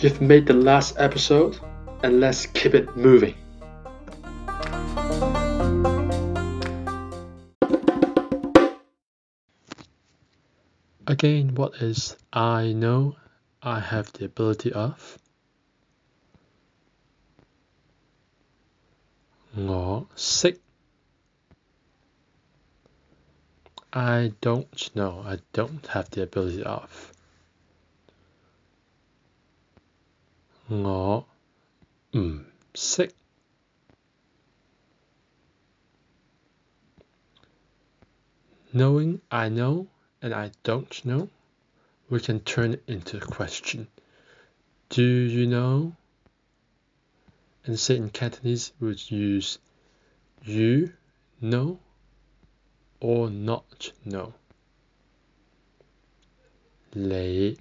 [0.00, 1.58] You've made the last episode,
[2.04, 3.34] and let's keep it moving.
[11.08, 13.16] Again, what is I know
[13.60, 15.18] I have the ability of?
[19.56, 20.60] 我識
[23.90, 25.24] I don't know.
[25.24, 27.17] I don't have the ability of.
[30.67, 31.27] 我
[32.11, 33.11] 唔识
[38.73, 39.87] Knowing I know
[40.21, 41.29] and I don't know,
[42.09, 43.87] we can turn it into a question.
[44.89, 45.95] Do you know?
[47.65, 49.59] And say in Cantonese, we would use
[50.43, 50.93] you
[51.41, 51.79] know
[52.99, 54.33] or not know.
[56.95, 57.57] 你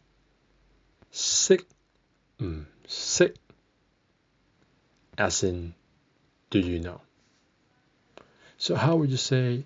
[1.11, 1.65] 识
[2.39, 3.35] 唔 识
[5.17, 5.75] as in
[6.51, 7.01] do you know?
[8.59, 9.65] So how would you say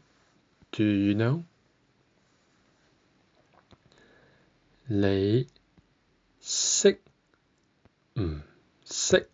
[0.72, 1.44] do you know?
[4.88, 5.48] 你
[6.40, 7.00] 识
[8.14, 8.40] 唔
[8.84, 9.28] 识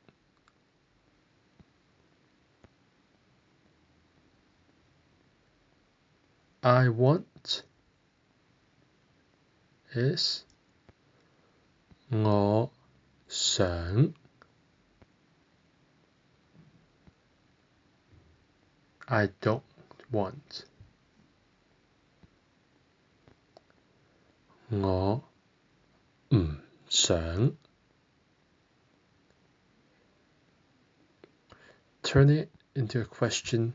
[6.63, 7.65] I want
[9.95, 10.45] is
[12.09, 12.71] 我
[13.57, 14.13] 想
[19.07, 19.63] I don't
[20.11, 20.67] want
[24.69, 25.25] 我
[26.29, 26.59] 唔
[26.91, 27.57] 想
[32.03, 33.73] Turn it into a question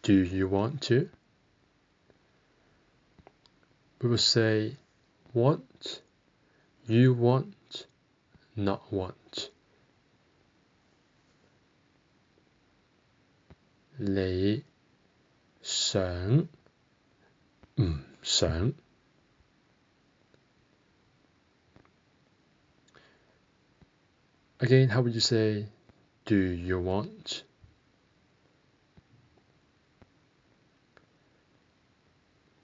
[0.00, 1.10] Do you want to?
[4.00, 4.78] We will say
[5.34, 6.00] want,
[6.86, 7.54] you want,
[8.55, 9.49] not want.
[13.99, 14.63] Li
[15.61, 16.47] Sang
[17.77, 18.73] mm,
[24.59, 25.65] Again, how would you say
[26.25, 27.43] do you want?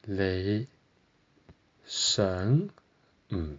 [0.07, 0.67] Li
[1.85, 2.71] Sang
[3.31, 3.57] mm,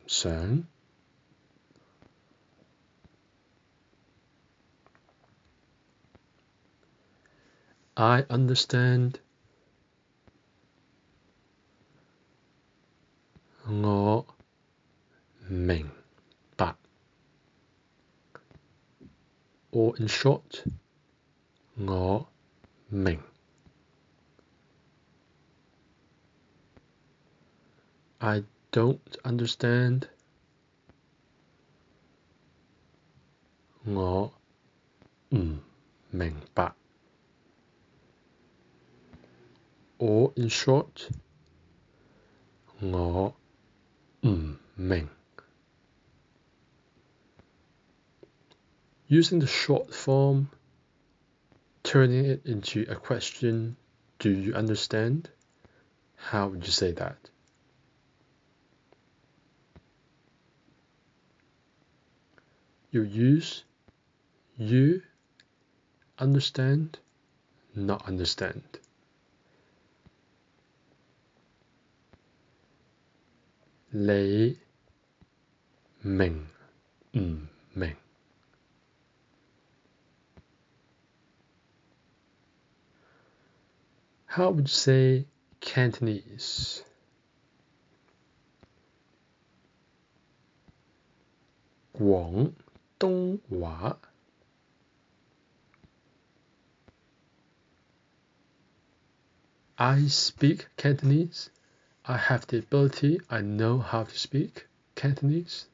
[7.95, 9.19] I understand
[13.65, 14.25] 我
[15.49, 15.89] 明
[16.55, 16.75] 白
[19.71, 20.63] or in short
[21.75, 22.27] 我
[22.89, 23.19] 明
[28.19, 30.07] I don't understand
[33.83, 34.33] 我
[35.29, 35.59] 唔
[36.11, 36.73] 明白
[40.02, 41.08] or in short,
[42.82, 43.32] ngõ.
[44.24, 45.08] Mm,
[49.06, 50.50] Using the short form,
[51.84, 53.76] turning it into a question,
[54.18, 55.30] do you understand?
[56.16, 57.30] How would you say that?
[62.90, 63.62] You use
[64.58, 65.02] you
[66.18, 66.98] understand,
[67.76, 68.81] not understand.
[73.93, 74.57] Lei
[76.03, 76.47] Ming
[77.13, 77.95] Ming.
[84.25, 85.25] How would you say
[85.59, 86.83] Cantonese?
[91.97, 92.53] 广
[92.99, 93.97] 东话
[99.79, 101.49] I speak Cantonese.
[102.05, 105.65] I have the ability, I know how to speak Cantonese.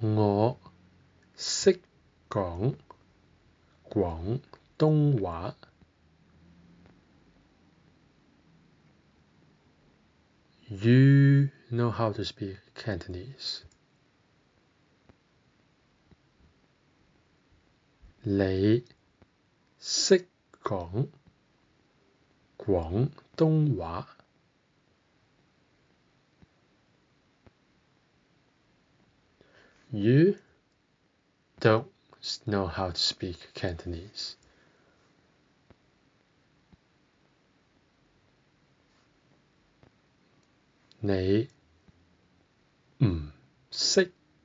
[0.00, 0.58] 我
[1.36, 1.80] 识
[2.28, 2.76] 讲
[3.88, 4.40] 广
[4.78, 5.54] 东话。
[10.68, 13.64] You know how to speak Cantonese.
[18.22, 18.84] 你
[19.78, 20.26] 识
[20.62, 21.08] 讲
[22.58, 24.08] 廣東話。
[29.90, 30.36] You
[31.60, 31.86] don't
[32.46, 34.34] know how to speak Cantonese.
[41.00, 41.48] 你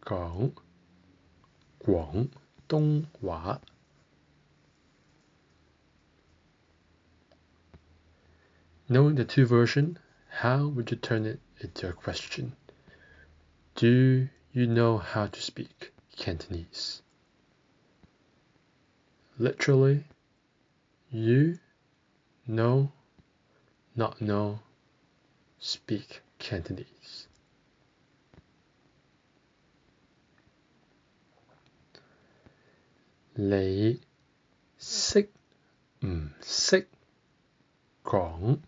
[0.01, 0.51] 講
[1.79, 2.27] 廣
[2.67, 3.61] 東話。
[8.87, 9.97] Knowing the two versions,
[10.29, 12.53] how would you turn it into a question?
[13.75, 17.01] Do you know how to speak Cantonese?
[19.37, 20.05] Literally,
[21.11, 21.59] you
[22.47, 22.91] know,
[23.95, 24.59] not know,
[25.59, 27.27] speak Cantonese.
[33.41, 34.01] 你
[34.77, 35.29] 识
[36.01, 36.89] 唔识
[38.03, 38.59] 讲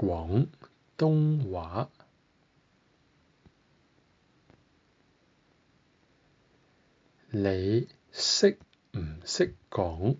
[0.00, 0.48] 廣
[0.98, 1.90] 東話？
[7.30, 8.58] 你識
[8.92, 10.16] 唔識講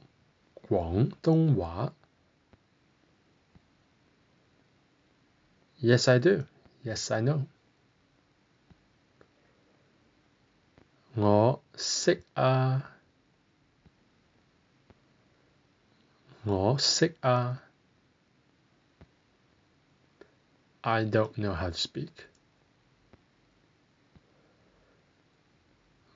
[0.68, 1.94] 廣東話？
[5.80, 6.44] Yes, I do.
[6.84, 7.46] Yes, I know.
[11.14, 12.96] 我識啊，
[16.44, 17.62] 我識啊。
[20.83, 22.25] I don't know how to speak.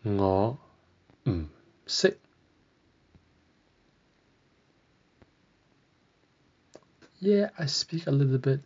[0.06, 0.58] ngõ.
[1.26, 1.50] Mm,
[7.20, 8.62] yeah, I speak a little bit.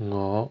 [0.00, 0.50] ngõ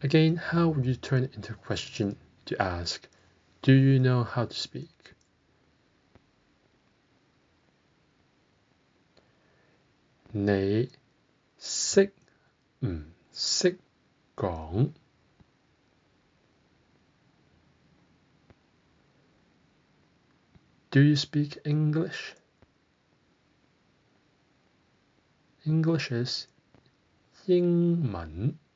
[0.00, 2.16] Again, how would you turn it into a question
[2.46, 3.08] to ask,
[3.62, 5.14] Do you know how to speak?
[20.90, 22.34] Do you speak English?
[25.66, 26.46] English is
[27.46, 28.67] 英文。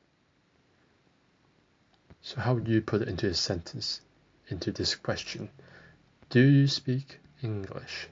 [2.33, 4.01] so how would you put it into a sentence,
[4.47, 5.49] into this question?
[6.31, 8.07] Do you speak English?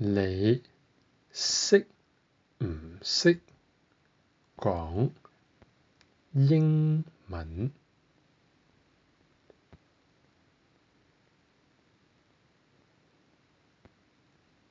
[0.00, 0.62] Lei.
[2.62, 3.04] Mm,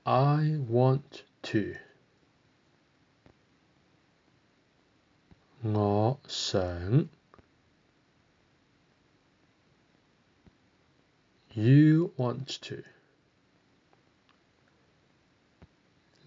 [0.07, 1.75] I want to.
[5.64, 7.08] 我想。
[11.52, 12.84] You want to。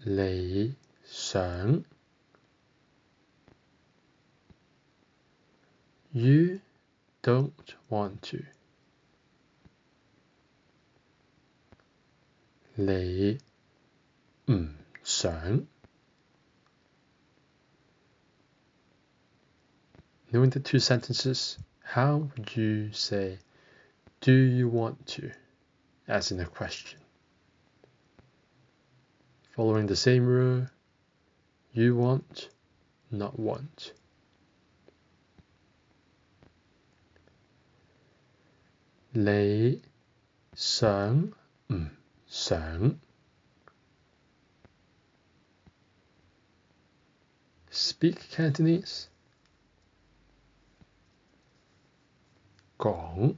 [0.04, 0.74] 你
[1.04, 1.84] 想。
[6.12, 6.60] You
[7.22, 7.52] don't
[7.88, 8.44] want to。
[12.76, 13.38] 你
[14.46, 15.66] 唔想。
[20.31, 23.39] Knowing the two sentences, how would you say,
[24.21, 25.31] do you want to,
[26.07, 26.99] as in a question?
[29.55, 30.67] Following the same rule,
[31.73, 32.49] you want,
[33.09, 33.93] not want.
[39.15, 39.81] Lei
[40.53, 41.33] sang
[41.71, 41.89] mm,
[42.27, 42.99] sang.
[47.71, 49.09] Speak Cantonese.
[52.78, 53.36] 講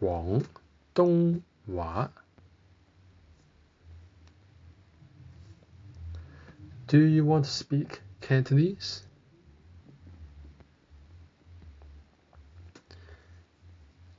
[0.00, 0.44] 廣
[0.94, 2.12] 東話。
[6.86, 9.02] Do you want to speak Cantonese?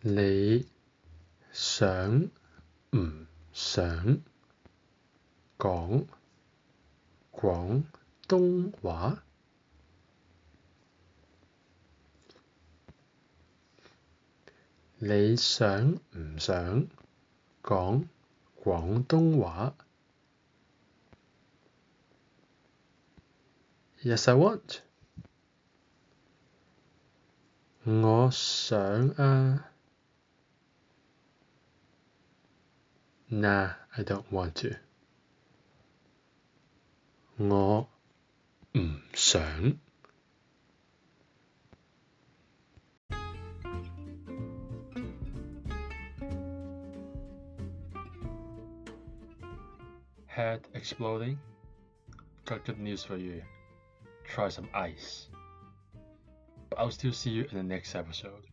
[0.01, 0.67] 你
[1.51, 2.29] 想
[2.91, 4.21] 唔想
[5.57, 6.07] 講
[7.31, 7.83] 廣
[8.27, 9.23] 東話？
[14.97, 16.87] 你想唔想
[17.61, 18.07] 講
[18.63, 19.75] 廣東話？
[24.03, 24.79] Yes, I want.
[27.85, 29.69] 我想啊。
[33.29, 34.77] Nah, I don't want to.
[37.37, 37.89] 我
[38.77, 39.77] 唔想。
[50.38, 51.36] Head exploding?
[52.44, 53.42] Got good news for you.
[54.24, 55.30] Try some ice.
[56.70, 58.44] But I'll still see you in the next episode.